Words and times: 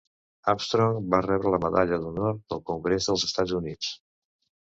Armstrong 0.53 0.95
va 1.13 1.19
rebre 1.25 1.51
la 1.55 1.59
Medalla 1.65 1.99
d'Honor 2.05 2.33
del 2.53 2.63
Congrés 2.71 3.09
dels 3.11 3.27
Estats 3.29 3.53
Units. 3.59 3.93